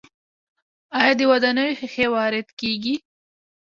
[0.99, 2.95] آیا د ودانیو ښیښې وارد کیږي؟